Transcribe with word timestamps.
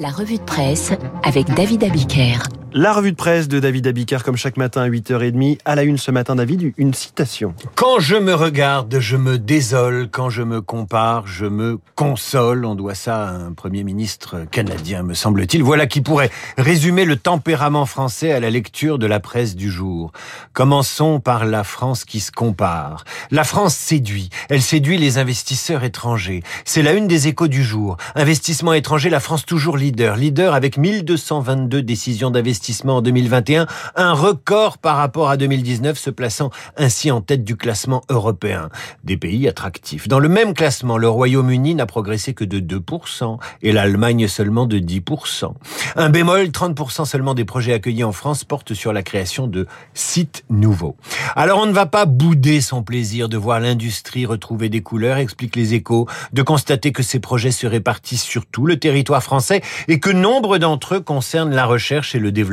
La 0.00 0.08
revue 0.10 0.38
de 0.38 0.42
presse 0.42 0.92
avec 1.22 1.46
David 1.54 1.84
Abiker. 1.84 2.38
La 2.74 2.94
revue 2.94 3.12
de 3.12 3.16
presse 3.16 3.48
de 3.48 3.60
David 3.60 3.86
Abiker, 3.86 4.24
comme 4.24 4.38
chaque 4.38 4.56
matin 4.56 4.80
à 4.80 4.88
8h30. 4.88 5.58
À 5.66 5.74
la 5.74 5.82
une 5.82 5.98
ce 5.98 6.10
matin, 6.10 6.36
David, 6.36 6.72
une 6.78 6.94
citation. 6.94 7.54
Quand 7.74 8.00
je 8.00 8.16
me 8.16 8.32
regarde, 8.32 8.98
je 8.98 9.18
me 9.18 9.38
désole. 9.38 10.08
Quand 10.10 10.30
je 10.30 10.42
me 10.42 10.62
compare, 10.62 11.26
je 11.26 11.44
me 11.44 11.78
console. 11.96 12.64
On 12.64 12.74
doit 12.74 12.94
ça 12.94 13.28
à 13.28 13.32
un 13.32 13.52
Premier 13.52 13.84
ministre 13.84 14.46
canadien, 14.50 15.02
me 15.02 15.12
semble-t-il. 15.12 15.62
Voilà 15.62 15.86
qui 15.86 16.00
pourrait 16.00 16.30
résumer 16.56 17.04
le 17.04 17.16
tempérament 17.16 17.84
français 17.84 18.32
à 18.32 18.40
la 18.40 18.48
lecture 18.48 18.98
de 18.98 19.06
la 19.06 19.20
presse 19.20 19.54
du 19.54 19.70
jour. 19.70 20.10
Commençons 20.54 21.20
par 21.20 21.44
la 21.44 21.64
France 21.64 22.06
qui 22.06 22.20
se 22.20 22.32
compare. 22.32 23.04
La 23.30 23.44
France 23.44 23.74
séduit. 23.74 24.30
Elle 24.48 24.62
séduit 24.62 24.96
les 24.96 25.18
investisseurs 25.18 25.84
étrangers. 25.84 26.42
C'est 26.64 26.82
la 26.82 26.94
une 26.94 27.06
des 27.06 27.28
échos 27.28 27.48
du 27.48 27.62
jour. 27.62 27.98
Investissement 28.14 28.72
étranger, 28.72 29.10
la 29.10 29.20
France 29.20 29.44
toujours 29.44 29.76
leader. 29.76 30.16
Leader 30.16 30.54
avec 30.54 30.78
1222 30.78 31.82
décisions 31.82 32.30
d'investissement 32.30 32.61
en 32.86 33.02
2021, 33.02 33.66
un 33.96 34.12
record 34.12 34.78
par 34.78 34.96
rapport 34.96 35.30
à 35.30 35.36
2019, 35.36 35.98
se 35.98 36.10
plaçant 36.10 36.50
ainsi 36.76 37.10
en 37.10 37.20
tête 37.20 37.44
du 37.44 37.56
classement 37.56 38.02
européen. 38.08 38.68
Des 39.04 39.16
pays 39.16 39.48
attractifs. 39.48 40.08
Dans 40.08 40.20
le 40.20 40.28
même 40.28 40.54
classement, 40.54 40.96
le 40.96 41.08
Royaume-Uni 41.08 41.74
n'a 41.74 41.86
progressé 41.86 42.34
que 42.34 42.44
de 42.44 42.60
2% 42.60 43.38
et 43.62 43.72
l'Allemagne 43.72 44.28
seulement 44.28 44.66
de 44.66 44.78
10%. 44.78 45.52
Un 45.96 46.08
bémol, 46.08 46.46
30% 46.46 47.04
seulement 47.04 47.34
des 47.34 47.44
projets 47.44 47.72
accueillis 47.72 48.04
en 48.04 48.12
France 48.12 48.44
portent 48.44 48.74
sur 48.74 48.92
la 48.92 49.02
création 49.02 49.46
de 49.46 49.66
sites 49.94 50.44
nouveaux. 50.48 50.96
Alors 51.34 51.58
on 51.58 51.66
ne 51.66 51.72
va 51.72 51.86
pas 51.86 52.06
bouder 52.06 52.60
son 52.60 52.82
plaisir 52.82 53.28
de 53.28 53.36
voir 53.36 53.58
l'industrie 53.58 54.24
retrouver 54.24 54.68
des 54.68 54.82
couleurs, 54.82 55.16
expliquent 55.16 55.56
les 55.56 55.74
échos, 55.74 56.06
de 56.32 56.42
constater 56.42 56.92
que 56.92 57.02
ces 57.02 57.18
projets 57.18 57.50
se 57.50 57.66
répartissent 57.66 58.22
sur 58.22 58.46
tout 58.46 58.66
le 58.66 58.78
territoire 58.78 59.22
français 59.22 59.62
et 59.88 59.98
que 59.98 60.10
nombre 60.10 60.58
d'entre 60.58 60.96
eux 60.96 61.00
concernent 61.00 61.54
la 61.54 61.66
recherche 61.66 62.14
et 62.14 62.18
le 62.18 62.30
développement 62.30 62.51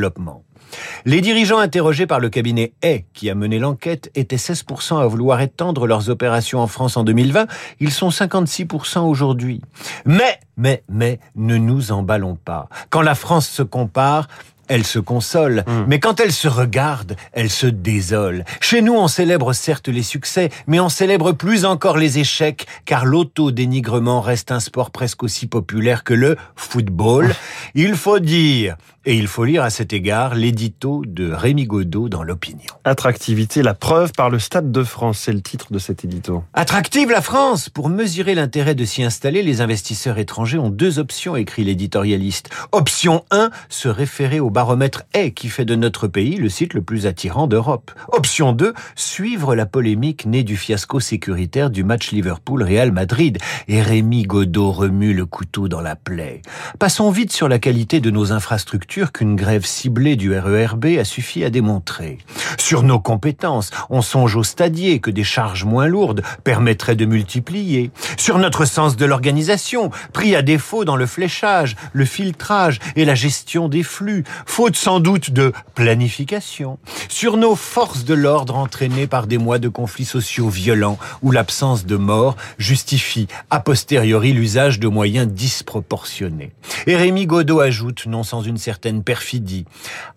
les 1.06 1.22
dirigeants 1.22 1.60
interrogés 1.60 2.08
par 2.08 2.20
le 2.20 2.30
cabinet 2.30 2.74
Hay, 2.84 3.06
qui 3.14 3.30
a 3.30 3.36
mené 3.36 3.60
l'enquête, 3.60 4.12
étaient 4.16 4.36
16% 4.36 5.02
à 5.02 5.08
vouloir 5.08 5.42
étendre 5.42 5.88
leurs 5.88 6.10
opérations 6.10 6.60
en 6.60 6.68
France 6.68 6.98
en 6.98 7.04
2020. 7.04 7.48
Ils 7.80 7.92
sont 7.92 8.10
56% 8.10 9.00
aujourd'hui. 9.00 9.62
Mais, 10.06 10.40
mais, 10.58 10.84
mais, 10.90 11.20
ne 11.36 11.58
nous 11.58 11.92
emballons 11.92 12.36
pas. 12.36 12.70
Quand 12.90 13.02
la 13.02 13.16
France 13.16 13.48
se 13.48 13.64
compare, 13.64 14.28
elle 14.70 14.86
se 14.86 15.00
console, 15.00 15.64
mmh. 15.68 15.72
mais 15.88 16.00
quand 16.00 16.20
elle 16.20 16.32
se 16.32 16.48
regarde, 16.48 17.16
elle 17.34 17.50
se 17.50 17.68
désole. 17.68 18.46
Chez 18.62 18.82
nous, 18.82 18.94
on 18.94 19.08
célèbre 19.08 19.52
certes 19.54 19.90
les 19.90 20.04
succès, 20.04 20.50
mais 20.68 20.80
on 20.80 20.90
célèbre 20.90 21.34
plus 21.34 21.66
encore 21.66 21.98
les 21.98 22.20
échecs, 22.20 22.66
car 22.86 23.06
l'auto-dénigrement 23.06 24.22
reste 24.22 24.52
un 24.52 24.60
sport 24.60 24.92
presque 24.92 25.24
aussi 25.24 25.48
populaire 25.48 26.04
que 26.04 26.14
le 26.14 26.38
football. 26.56 27.34
Il 27.76 27.96
faut 27.96 28.20
dire 28.20 28.78
et 29.06 29.16
il 29.16 29.28
faut 29.28 29.46
lire 29.46 29.64
à 29.64 29.70
cet 29.70 29.94
égard 29.94 30.36
l'édito 30.36 31.04
de 31.04 31.32
Rémi 31.32 31.66
Godot 31.66 32.10
dans 32.10 32.22
l'opinion. 32.22 32.74
Attractivité, 32.84 33.64
la 33.64 33.74
preuve 33.74 34.12
par 34.12 34.30
le 34.30 34.40
Stade 34.40 34.72
de 34.72 34.84
France, 34.84 35.20
c'est 35.20 35.32
le 35.32 35.42
titre 35.42 35.72
de 35.72 35.80
cet 35.80 36.04
édito. 36.04 36.44
Attractive 36.54 37.10
la 37.10 37.22
France 37.22 37.70
Pour 37.70 37.90
mesurer 37.90 38.36
l'intérêt 38.36 38.76
de 38.76 38.86
s'y 38.86 39.02
installer, 39.02 39.42
les 39.42 39.62
investisseurs 39.62 40.20
étrangers 40.20 40.60
ont 40.60 40.70
deux 40.70 41.00
options, 41.00 41.36
écrit 41.36 41.64
l'éditorialiste. 41.64 42.50
Option 42.72 43.24
1, 43.32 43.50
se 43.70 43.88
référer 43.88 44.40
au 44.40 44.50
baromètre 44.60 45.04
est 45.14 45.32
qui 45.32 45.48
fait 45.48 45.64
de 45.64 45.76
notre 45.76 46.10
pays 46.10 46.36
le 46.36 46.50
site 46.50 46.74
le 46.74 46.82
plus 46.82 47.06
attirant 47.06 47.48
d'Europe. 47.48 47.92
Option 48.10 48.52
2, 48.52 48.74
suivre 48.94 49.56
la 49.56 49.66
polémique 49.66 50.26
née 50.26 50.44
du 50.44 50.58
fiasco 50.58 51.00
sécuritaire 51.00 51.70
du 51.70 51.86
match 51.86 52.12
Liverpool-Real 52.12 52.92
Madrid. 52.92 53.38
Et 53.70 53.82
Rémi 53.82 54.24
Godot 54.24 54.74
remue 54.74 55.14
le 55.14 55.26
couteau 55.26 55.70
dans 55.70 55.80
la 55.80 55.96
plaie. 55.96 56.42
Passons 56.78 57.10
vite 57.10 57.32
sur 57.32 57.48
la 57.48 57.58
qualité 57.58 58.02
de 58.02 58.12
nos 58.12 58.34
infrastructures 58.34 59.14
qu'une 59.14 59.38
grève 59.38 59.66
ciblée 59.66 60.18
du 60.18 60.38
RERB 60.38 60.98
a 61.00 61.06
suffi 61.06 61.46
à 61.46 61.50
démontrer. 61.50 62.18
Sur 62.58 62.84
nos 62.84 63.00
compétences, 63.00 63.72
on 63.90 64.02
songe 64.02 64.36
au 64.36 64.44
stadier 64.44 65.00
que 65.00 65.10
des 65.10 65.24
charges 65.24 65.64
moins 65.64 65.88
lourdes 65.88 66.22
permettraient 66.44 66.98
de 66.98 67.06
multiplier. 67.06 67.92
Sur 68.18 68.38
notre 68.38 68.66
sens 68.66 68.98
de 68.98 69.06
l'organisation, 69.06 69.90
pris 70.12 70.36
à 70.36 70.42
défaut 70.42 70.84
dans 70.84 70.98
le 70.98 71.06
fléchage, 71.06 71.78
le 71.94 72.04
filtrage 72.04 72.80
et 72.98 73.06
la 73.06 73.16
gestion 73.16 73.70
des 73.70 73.84
flux, 73.84 74.26
faute 74.50 74.76
sans 74.76 75.00
doute 75.00 75.30
de 75.32 75.54
planification. 75.76 76.80
Sur 77.08 77.38
nos 77.38 77.56
forces 77.56 78.04
de 78.04 78.16
l'ordre 78.16 78.56
entraînées 78.56 79.06
par 79.06 79.28
des 79.28 79.38
mois 79.38 79.60
de 79.60 79.70
conflits 79.70 80.06
sociaux 80.06 80.50
violents 80.50 80.98
où 81.22 81.32
l'absence 81.32 81.86
de 81.86 81.96
mort 81.96 82.36
justifie 82.58 83.28
a 83.52 83.60
posteriori 83.60 84.34
l'usage 84.34 84.80
de 84.80 84.88
moyens 84.88 85.28
disproportionnés. 85.28 86.52
Et 86.88 86.96
Rémi 86.96 87.28
Godot 87.28 87.60
ajoute, 87.60 88.08
non 88.08 88.24
sans 88.24 88.42
une 88.42 88.58
certaine 88.58 89.04
perfidie. 89.04 89.66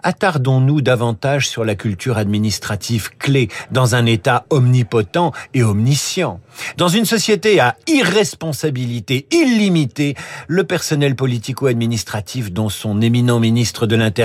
Attardons-nous 0.02 0.80
davantage 0.80 1.46
sur 1.46 1.64
la 1.64 1.74
culture 1.74 2.16
administrative 2.16 3.10
clé 3.18 3.48
dans 3.70 3.94
un 3.94 4.06
État 4.06 4.46
omnipotent 4.48 5.32
et 5.52 5.62
omniscient. 5.62 6.40
Dans 6.78 6.88
une 6.88 7.04
société 7.04 7.60
à 7.60 7.76
irresponsabilité 7.86 9.26
illimitée, 9.30 10.16
le 10.48 10.64
personnel 10.64 11.16
politico-administratif 11.16 12.50
dont 12.50 12.70
son 12.70 13.02
éminent 13.02 13.38
ministre 13.38 13.86
de 13.86 13.94
l'Intérieur 13.94 14.21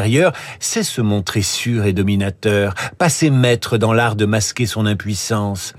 sait 0.59 0.83
se 0.83 1.01
montrer 1.01 1.41
sûr 1.41 1.85
et 1.85 1.93
dominateur, 1.93 2.73
passer 2.97 3.29
maître 3.29 3.77
dans 3.77 3.93
l'art 3.93 4.15
de 4.15 4.25
masquer 4.25 4.65
son 4.65 4.85
impuissance. 4.85 5.73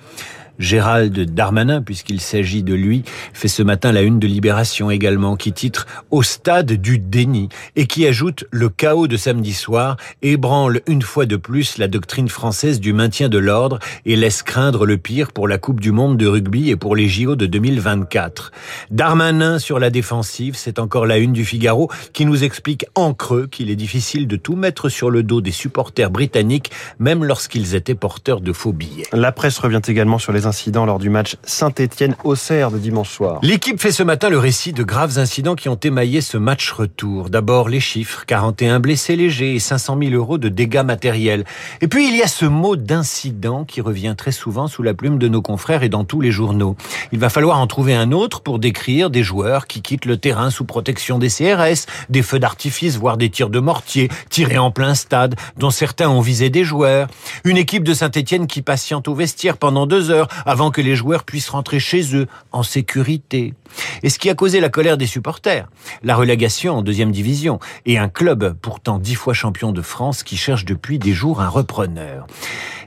Gérald 0.59 1.19
Darmanin, 1.35 1.83
puisqu'il 1.83 2.21
s'agit 2.21 2.63
de 2.63 2.75
lui, 2.75 3.05
fait 3.33 3.49
ce 3.49 3.63
matin 3.63 3.93
la 3.93 4.03
une 4.03 4.19
de 4.19 4.27
Libération 4.27 4.91
également, 4.91 5.37
qui 5.37 5.53
titre 5.53 5.87
Au 6.11 6.23
stade 6.23 6.73
du 6.73 6.99
déni 6.99 7.49
et 7.77 7.87
qui 7.87 8.07
ajoute 8.07 8.45
le 8.51 8.69
chaos 8.69 9.07
de 9.07 9.17
samedi 9.17 9.53
soir 9.53 9.97
ébranle 10.23 10.81
une 10.87 11.03
fois 11.03 11.27
de 11.27 11.37
plus 11.37 11.79
la 11.79 11.89
doctrine 11.89 12.29
française 12.29 12.81
du 12.81 12.93
maintien 12.93 13.29
de 13.29 13.39
l'ordre 13.39 13.79
et 14.05 14.17
laisse 14.17 14.43
craindre 14.43 14.85
le 14.85 14.99
pire 14.99 15.33
pour 15.33 15.47
la 15.49 15.59
Coupe 15.59 15.81
du 15.81 15.93
Monde 15.93 16.17
de 16.17 16.27
rugby 16.27 16.71
et 16.71 16.77
pour 16.77 16.97
les 16.97 17.09
JO 17.09 17.37
de 17.37 17.47
2024. 17.47 18.53
Darmanin 18.91 19.59
sur 19.59 19.79
la 19.79 19.91
défensive, 19.91 20.57
c'est 20.57 20.79
encore 20.79 21.07
la 21.07 21.19
une 21.19 21.33
du 21.33 21.45
Figaro 21.45 21.91
qui 22.13 22.27
nous 22.27 22.43
explique 22.43 22.87
en 22.95 23.15
creux 23.15 23.47
qu'il 23.47 23.71
est 23.71 23.77
difficile 23.77 24.27
de 24.27 24.37
tout 24.37 24.57
mettre 24.57 24.89
sur 24.89 25.11
le 25.11 25.23
dos 25.23 25.41
des 25.41 25.53
supporters 25.53 26.11
britanniques, 26.11 26.73
même 26.99 27.25
lorsqu'ils 27.25 27.75
étaient 27.75 27.95
porteurs 27.95 28.41
de 28.41 28.53
faux 28.53 28.73
billets. 28.73 29.07
La 29.13 29.31
presse 29.31 29.59
revient 29.59 29.83
également 29.87 30.19
sur 30.19 30.33
les 30.33 30.47
incidents 30.49 30.85
lors 30.85 30.99
du 30.99 31.11
match 31.11 31.37
Saint-Étienne-Auxerre 31.45 32.73
de 32.73 32.79
dimanche 32.79 33.11
soir. 33.11 33.39
L'équipe 33.43 33.81
fait 33.81 33.93
ce 33.93 34.03
matin 34.03 34.29
le 34.29 34.39
récit 34.39 34.73
de 34.73 34.83
graves 34.83 35.19
incidents 35.19 35.55
qui 35.55 35.69
ont 35.69 35.77
émaillé 35.77 36.21
ce 36.21 36.37
match 36.37 36.73
retour. 36.73 37.31
D'abord 37.31 37.69
les 37.69 37.79
chiffres, 37.79 38.25
41 38.27 38.81
blessés 38.81 39.15
légers 39.15 39.55
et 39.55 39.61
500 39.61 39.99
000 40.03 40.15
euros 40.15 40.39
de 40.39 40.49
dégâts 40.49 40.83
matériels. 40.85 41.45
Et 41.81 41.87
puis 41.87 42.09
il 42.09 42.17
y 42.17 42.23
a 42.23 42.27
ce 42.27 42.47
mot 42.47 42.75
d'incident 42.75 43.65
qui 43.65 43.81
revient 43.81 44.15
très 44.19 44.33
souvent 44.33 44.67
sous 44.67 44.83
la 44.83 44.95
plume 44.95 45.19
de 45.19 45.29
nos 45.29 45.43
confrères 45.43 45.85
et 45.85 45.89
dans 45.89 46.03
tous 46.05 46.21
les 46.21 46.33
journaux. 46.33 46.77
Il 47.13 47.19
va 47.19 47.29
falloir 47.29 47.59
en 47.61 47.67
trouver 47.69 47.95
un 47.95 48.11
autre 48.11 48.41
pour 48.41 48.59
décrire 48.59 49.11
des 49.11 49.23
joueurs 49.23 49.67
qui 49.67 49.83
quittent 49.83 50.07
le 50.07 50.17
terrain 50.17 50.51
sous 50.51 50.65
protection 50.65 51.19
des 51.19 51.29
CRS, 51.29 51.87
des 52.09 52.23
feux 52.23 52.39
d'artifice, 52.39 52.97
voire 52.97 53.17
des 53.17 53.31
tirs 53.31 53.51
de 53.51 53.61
mortier 53.61 54.09
tirés 54.31 54.59
en 54.59 54.71
plein 54.71 54.95
stade, 54.95 55.35
dont 55.57 55.71
certains 55.71 56.09
ont 56.09 56.21
visé 56.21 56.51
des 56.51 56.65
joueurs. 56.65 57.09
Une 57.45 57.57
équipe 57.57 57.85
de 57.85 57.95
Saint-Étienne 57.95 58.47
qui 58.47 58.63
patiente 58.63 59.09
au 59.09 59.15
vestiaire 59.15 59.57
pendant 59.57 59.87
deux 59.87 60.11
heures 60.11 60.29
avant 60.47 60.71
que 60.71 60.81
les 60.81 60.97
joueurs 60.97 61.25
puissent 61.25 61.49
rentrer 61.49 61.81
chez 61.81 62.15
eux 62.15 62.27
en 62.53 62.63
sécurité. 62.63 63.55
Et 64.03 64.11
ce 64.11 64.19
qui 64.19 64.31
a 64.31 64.35
causé 64.35 64.61
la 64.61 64.69
colère 64.69 64.97
des 64.97 65.07
supporters, 65.07 65.69
la 66.03 66.17
relégation 66.17 66.79
en 66.79 66.83
deuxième 66.83 67.13
division 67.13 67.59
et 67.87 67.99
un 67.99 68.09
club 68.09 68.57
pourtant 68.61 68.99
dix 68.99 69.15
fois 69.15 69.35
champion 69.35 69.73
de 69.73 69.83
France 69.83 70.23
qui 70.23 70.37
cherche 70.37 70.65
depuis 70.65 70.99
des 70.99 71.13
jours 71.13 71.41
un 71.41 71.49
repreneur. 71.49 72.27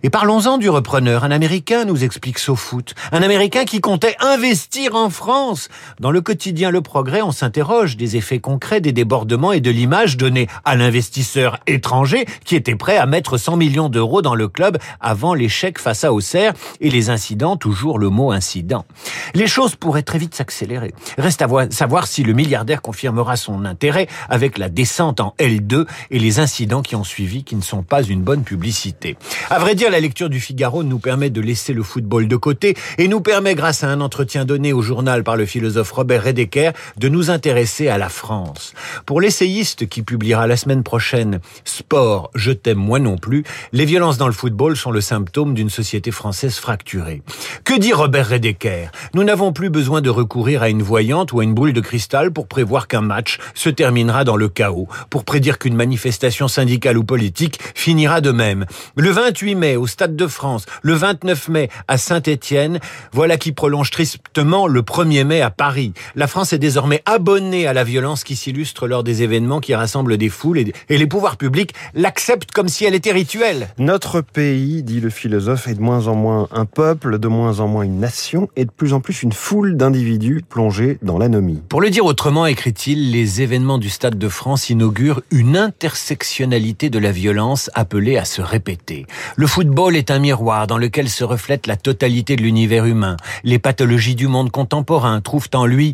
Et 0.04 0.10
parlons-en 0.10 0.58
du 0.58 0.68
repreneur, 0.68 1.24
un 1.24 1.30
Américain, 1.30 1.86
nous 1.86 2.04
explique 2.04 2.40
SoFoot. 2.40 2.96
Un 3.12 3.22
Américain 3.22 3.66
qui 3.66 3.82
comptait 3.82 4.16
investir 4.20 4.96
en 4.96 5.12
France. 5.12 5.70
Dans 6.00 6.10
le 6.10 6.22
quotidien 6.22 6.72
Le 6.72 6.82
Progrès, 6.82 7.22
on 7.22 7.32
s'interroge 7.32 7.98
des 7.98 8.18
effets 8.18 8.40
concrets 8.40 8.82
des 8.82 8.94
débordements 8.94 9.52
et 9.52 9.62
de 9.62 9.70
l'image 9.70 10.18
donnée 10.18 10.48
à 10.66 10.76
l'investisseur 10.76 11.60
étranger 11.68 12.26
qui 12.46 12.56
était 12.56 12.76
prêt 12.76 12.98
à 12.98 13.06
mettre 13.06 13.38
100 13.38 13.58
millions 13.58 13.90
d'euros 13.90 14.24
dans 14.24 14.34
le 14.34 14.48
club 14.48 14.80
avant 15.00 15.36
l'échec 15.36 15.78
face 15.78 16.04
à 16.04 16.12
Auxerre 16.12 16.54
et 16.80 16.90
les 16.90 17.12
incidents, 17.12 17.41
toujours 17.58 18.00
le 18.00 18.10
mot 18.10 18.32
incident. 18.32 18.86
Les 19.34 19.48
choses 19.48 19.76
pourraient 19.76 20.04
très 20.04 20.20
vite 20.20 20.36
s'accélérer. 20.36 20.94
Reste 21.18 21.42
à 21.42 21.48
savoir 21.72 22.08
si 22.08 22.24
le 22.24 22.34
milliardaire 22.34 22.82
confirmera 22.82 23.36
son 23.36 23.66
intérêt 23.66 24.08
avec 24.30 24.58
la 24.58 24.70
descente 24.70 25.20
en 25.20 25.34
L2 25.40 25.86
et 26.12 26.20
les 26.20 26.40
incidents 26.40 26.82
qui 26.82 26.96
ont 26.96 27.04
suivi 27.04 27.44
qui 27.44 27.56
ne 27.56 27.62
sont 27.62 27.84
pas 27.84 28.04
une 28.04 28.22
bonne 28.22 28.44
publicité. 28.44 29.18
À 29.50 29.60
vrai 29.60 29.76
dire, 29.76 29.90
la 29.90 30.00
lecture 30.00 30.30
du 30.30 30.40
Figaro 30.40 30.84
nous 30.84 31.00
permet 31.00 31.30
de 31.30 31.42
laisser 31.42 31.74
le 31.74 31.84
football 31.84 32.28
de 32.28 32.36
côté 32.36 32.76
et 32.98 33.08
nous 33.08 33.22
permet, 33.22 33.56
grâce 33.56 33.84
à 33.84 33.90
un 33.90 34.02
entretien 34.02 34.46
donné 34.46 34.74
au 34.74 34.82
journal 34.82 35.24
par 35.24 35.36
le 35.36 35.46
philosophe 35.46 35.92
Robert 35.92 36.24
Redeker, 36.24 36.74
de 36.98 37.10
nous 37.10 37.30
intéresser 37.30 37.88
à 37.88 37.98
la 37.98 38.10
France. 38.10 38.74
Pour 39.06 39.22
l'essayiste 39.22 39.88
qui 39.88 40.04
publiera 40.04 40.48
la 40.48 40.58
semaine 40.58 40.84
prochaine 40.84 41.40
Sport, 41.66 42.30
je 42.36 42.52
t'aime 42.52 42.78
moi 42.78 43.00
non 43.00 43.18
plus, 43.18 43.44
les 43.72 43.86
violences 43.86 44.18
dans 44.18 44.28
le 44.28 44.34
football 44.34 44.78
sont 44.78 44.92
le 44.92 45.02
symptôme 45.02 45.54
d'une 45.54 45.70
société 45.70 46.12
française 46.12 46.56
fracturée. 46.56 47.22
Que 47.64 47.78
dit 47.78 47.94
Robert 47.94 48.30
Redeker? 48.30 48.92
Nous 49.14 49.24
n'avons 49.24 49.54
plus 49.54 49.70
besoin 49.70 50.02
de 50.02 50.10
recourir 50.10 50.64
à 50.64 50.70
une 50.70 50.82
voyante 50.82 51.34
ou 51.34 51.40
à 51.40 51.44
une 51.44 51.54
boule 51.54 51.74
de 51.74 51.82
cristal 51.82 52.32
pour 52.32 52.48
prévoir 52.48 52.88
qu'un 52.88 53.02
match 53.02 53.38
se 53.54 53.70
terminera 53.70 54.24
dans 54.24 54.38
le 54.38 54.50
chaos, 54.50 54.88
pour 55.10 55.24
prédire 55.24 55.60
qu'une 55.60 55.76
manifestation 55.76 56.48
syndicale 56.48 56.98
ou 56.98 57.04
politique 57.04 57.60
finira 57.76 58.22
de 58.22 58.32
même. 58.32 58.66
Le 58.96 59.10
28 59.12 59.56
mai 59.56 59.76
au 59.76 59.88
Stade 59.88 60.16
de 60.16 60.28
France, 60.28 60.66
le 60.82 60.94
29 60.94 61.50
mai 61.50 61.70
à 61.88 61.98
Saint-Étienne, 61.98 62.80
voilà 63.12 63.38
qui 63.38 63.52
prolonge 63.52 63.92
tristement 63.92 64.68
le 64.68 64.82
1er 64.82 65.24
mai 65.24 65.42
à 65.42 65.50
Paris. 65.50 65.94
La 66.16 66.28
France 66.28 66.54
est 66.54 66.60
désormais 66.60 67.02
abonnée 67.06 67.68
à 67.68 67.74
la 67.74 67.84
violence 67.84 68.24
qui 68.24 68.36
s'illustre 68.36 68.88
lors 68.88 69.04
des 69.04 69.24
événements 69.24 69.60
qui 69.60 69.76
rassemblent 69.76 70.18
des 70.18 70.30
foules 70.30 70.60
et, 70.60 70.74
les 70.90 71.08
pouvoirs 71.08 71.38
publics 71.38 71.74
l'acceptent 71.94 72.52
comme 72.52 72.68
si 72.68 72.86
elle 72.86 72.96
était 72.96 73.12
rituelle. 73.12 73.70
Notre 73.78 74.22
pays, 74.22 74.84
dit 74.84 75.00
le 75.00 75.10
philosophe, 75.10 75.68
est 75.68 75.76
de 75.76 75.82
moins 75.82 76.08
en 76.08 76.16
moins 76.16 76.48
un 76.52 76.66
peuple, 76.66 77.18
de 77.22 77.30
moins 77.30 77.62
en 77.62 77.68
moins 77.68 77.84
une 77.84 78.00
nation 78.00 78.50
et 78.58 78.66
de 78.66 78.72
plus 78.72 78.92
en 78.92 79.00
plus 79.00 79.24
une 79.24 79.32
foule 79.32 79.78
d'individus 79.78 80.42
plongés 80.50 80.98
dans 81.02 81.18
l'anomie. 81.18 81.62
Pour 81.70 81.80
le 81.80 81.90
dire 81.90 82.06
autrement, 82.06 82.46
écrit-il, 82.46 83.12
les 83.12 83.42
événements 83.42 83.78
du 83.78 83.90
Stade 83.90 84.18
de 84.18 84.28
France 84.28 84.70
inaugurent 84.70 85.22
une 85.32 85.56
intersectionnalité 85.56 86.90
de 86.90 87.00
la 87.00 87.12
violence 87.12 87.70
appelée 87.74 88.18
à 88.18 88.26
se 88.26 88.42
répéter. 88.42 89.06
Le 89.38 89.48
football 89.48 89.96
est 89.96 90.12
un 90.12 90.20
miroir 90.20 90.68
dans 90.68 90.78
lequel 90.78 91.08
se 91.08 91.24
reflète 91.24 91.68
la 91.68 91.78
totalité 91.78 92.36
de 92.36 92.42
l'univers 92.42 92.86
humain. 92.86 93.16
Les 93.44 93.60
pathologies 93.60 94.16
du 94.16 94.28
monde 94.28 94.52
contemporain 94.52 95.22
trouvent 95.22 95.50
en 95.54 95.66
lui 95.66 95.94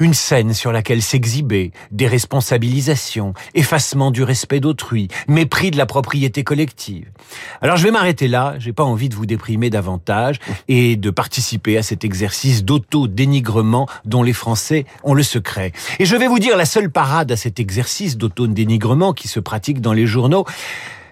une 0.00 0.14
scène 0.14 0.54
sur 0.54 0.70
laquelle 0.70 1.02
s'exhiber, 1.02 1.72
des 1.90 2.06
responsabilisations, 2.06 3.34
effacement 3.54 4.10
du 4.10 4.22
respect 4.22 4.60
d'autrui, 4.60 5.08
mépris 5.26 5.70
de 5.70 5.76
la 5.76 5.86
propriété 5.86 6.44
collective. 6.44 7.10
Alors 7.60 7.76
je 7.76 7.84
vais 7.84 7.90
m'arrêter 7.90 8.28
là, 8.28 8.54
j'ai 8.58 8.72
pas 8.72 8.84
envie 8.84 9.08
de 9.08 9.14
vous 9.14 9.26
déprimer 9.26 9.70
davantage 9.70 10.38
et 10.68 10.96
de 10.96 11.10
participer 11.10 11.78
à 11.78 11.82
cet 11.82 12.04
exercice 12.04 12.64
d'auto-dénigrement 12.64 13.88
dont 14.04 14.22
les 14.22 14.32
Français 14.32 14.84
ont 15.02 15.14
le 15.14 15.22
secret. 15.22 15.72
Et 15.98 16.06
je 16.06 16.16
vais 16.16 16.28
vous 16.28 16.38
dire 16.38 16.56
la 16.56 16.64
seule 16.64 16.90
parade 16.90 17.32
à 17.32 17.36
cet 17.36 17.60
exercice 17.60 18.16
d'auto-dénigrement 18.16 19.12
qui 19.12 19.28
se 19.28 19.40
pratique 19.40 19.80
dans 19.80 19.92
les 19.92 20.06
journaux, 20.06 20.44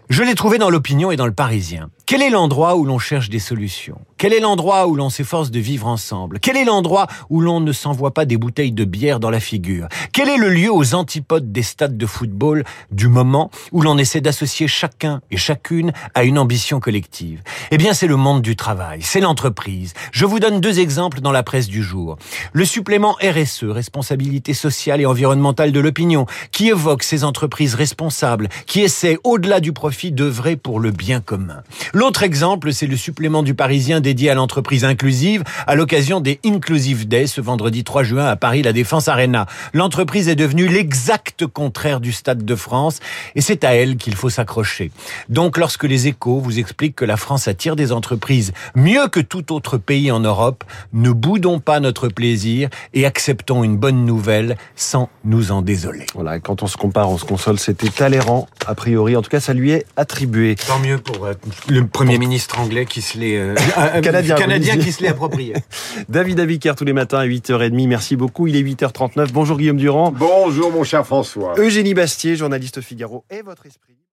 je 0.09 0.23
l'ai 0.23 0.35
trouvé 0.35 0.59
dans 0.59 0.71
l'opinion 0.71 1.11
et 1.11 1.17
dans 1.17 1.27
le 1.27 1.33
Parisien. 1.33 1.91
Quel 2.09 2.23
est 2.23 2.31
l'endroit 2.31 2.77
où 2.77 2.85
l'on 2.85 3.01
cherche 3.01 3.31
des 3.31 3.41
solutions? 3.41 3.99
Quel 4.17 4.33
est 4.33 4.39
l'endroit 4.39 4.87
où 4.87 4.95
l'on 4.95 5.11
s'efforce 5.11 5.51
de 5.51 5.59
vivre 5.59 5.89
ensemble? 5.89 6.39
Quel 6.39 6.57
est 6.57 6.65
l'endroit 6.65 7.09
où 7.31 7.41
l'on 7.41 7.59
ne 7.59 7.73
s'envoie 7.73 8.15
pas 8.15 8.25
des 8.25 8.37
bouteilles 8.37 8.71
de 8.71 8.85
bière 8.85 9.19
dans 9.19 9.29
la 9.29 9.41
figure? 9.41 9.89
Quel 10.13 10.29
est 10.29 10.37
le 10.37 10.49
lieu 10.49 10.73
aux 10.73 10.95
antipodes 10.95 11.51
des 11.51 11.65
stades 11.65 11.99
de 11.99 12.07
football 12.07 12.63
du 12.93 13.09
moment 13.09 13.51
où 13.73 13.83
l'on 13.83 13.99
essaie 13.99 14.21
d'associer 14.21 14.69
chacun 14.69 15.21
et 15.33 15.37
chacune 15.37 15.93
à 16.15 16.23
une 16.23 16.39
ambition 16.39 16.79
collective? 16.79 17.43
Eh 17.73 17.77
bien, 17.77 17.93
c'est 17.93 18.07
le 18.07 18.15
monde 18.15 18.41
du 18.41 18.55
travail, 18.55 19.03
c'est 19.03 19.19
l'entreprise. 19.19 19.93
Je 20.13 20.27
vous 20.27 20.39
donne 20.39 20.61
deux 20.61 20.79
exemples 20.79 21.21
dans 21.21 21.33
la 21.33 21.43
presse 21.43 21.67
du 21.67 21.83
jour. 21.83 22.19
Le 22.53 22.65
supplément 22.65 23.17
RSE, 23.21 23.65
responsabilité 23.65 24.55
sociale 24.55 25.01
et 25.01 25.07
environnementale 25.07 25.73
de 25.73 25.81
l'opinion, 25.81 26.27
qui 26.53 26.69
évoque 26.69 27.03
ces 27.03 27.25
entreprises 27.25 27.75
responsables, 27.75 28.49
qui 28.67 28.83
essaient, 28.83 29.19
au-delà 29.25 29.59
du 29.59 29.73
profit, 29.73 30.13
d'œuvrer 30.13 30.55
pour 30.55 30.79
le 30.79 30.93
bien 30.93 31.21
commun. 31.21 31.65
L'autre 31.97 32.25
exemple, 32.25 32.75
c'est 32.75 32.87
le 32.87 32.95
supplément 32.95 33.43
du 33.43 33.55
Parisien 33.55 34.03
dédié 34.03 34.29
à 34.29 34.35
l'entreprise 34.35 34.85
inclusive 34.85 35.43
à 35.67 35.75
l'occasion 35.75 36.21
des 36.21 36.39
Inclusive 36.45 37.09
Days 37.09 37.27
ce 37.27 37.41
vendredi 37.41 37.85
3 37.85 38.03
juin 38.03 38.27
à 38.27 38.37
Paris, 38.37 38.63
la 38.63 38.75
Défense 38.75 39.09
Arena. 39.09 39.47
L'entreprise 39.73 40.29
est 40.29 40.35
devenue 40.35 40.69
l'exact 40.69 41.47
contraire 41.47 42.01
du 42.01 42.13
Stade 42.13 42.45
de 42.45 42.55
France 42.55 43.01
et 43.35 43.41
c'est 43.41 43.65
à 43.65 43.75
elle 43.75 43.97
qu'il 43.97 44.15
faut 44.15 44.29
s'accrocher. 44.29 44.91
Donc 45.31 45.57
lorsque 45.57 45.85
les 45.85 46.07
échos 46.07 46.39
vous 46.39 46.59
expliquent 46.59 46.97
que 46.97 47.07
la 47.07 47.17
France 47.17 47.49
attire 47.49 47.77
des 47.77 47.93
entreprises 47.93 48.53
mieux 48.75 49.09
que 49.09 49.21
tout 49.21 49.51
autre 49.55 49.79
pays 49.79 50.11
en 50.11 50.21
Europe, 50.21 50.65
ne 50.93 51.11
boudons 51.13 51.61
pas 51.61 51.81
notre 51.81 52.09
plaisir 52.09 52.69
et 52.93 53.07
acceptons 53.07 53.65
une 53.65 53.79
bonne 53.79 54.05
nouvelle 54.05 54.59
sans 54.75 55.09
nous 55.25 55.51
en 55.51 55.63
désoler. 55.63 56.05
Voilà, 56.13 56.41
quand 56.41 56.63
on 56.63 56.67
se 56.67 56.77
compare, 56.77 57.09
on 57.09 57.17
se 57.17 57.25
console, 57.25 57.59
c'était 57.59 57.89
Talleyrand, 57.89 58.49
a 58.67 58.75
priori. 58.75 59.17
En 59.17 59.23
tout 59.23 59.31
cas, 59.31 59.41
ça 59.41 59.55
lui 59.55 59.71
est 59.71 59.87
attribué. 59.97 60.57
Tant 60.57 60.79
mieux 60.79 60.99
pour 60.99 61.25
euh, 61.25 61.33
le 61.71 61.86
Premier 61.93 62.19
ministre 62.19 62.59
anglais 62.59 62.87
qui 62.87 63.03
se 63.03 63.19
l'est... 63.19 63.39
Euh, 63.39 63.55
euh, 63.79 64.01
canadien, 64.03 64.35
canadien 64.37 64.77
qui 64.77 64.93
se 64.93 65.03
l'est 65.03 65.09
approprié. 65.09 65.55
David 66.09 66.41
Abiker 66.41 66.75
tous 66.77 66.85
les 66.85 66.93
matins 66.93 67.19
à 67.19 67.27
8h30. 67.27 67.87
Merci 67.87 68.17
beaucoup. 68.17 68.47
Il 68.47 68.57
est 68.57 68.63
8h39. 68.63 69.31
Bonjour 69.33 69.57
Guillaume 69.59 69.77
Durand. 69.77 70.13
Bonjour 70.13 70.71
mon 70.73 70.85
cher 70.85 71.07
François. 71.07 71.55
Eugénie 71.59 71.95
Bastier, 71.95 72.37
journaliste 72.37 72.81
Figaro 72.81 73.25
et 73.31 73.43
votre 73.43 73.67
esprit. 73.67 73.97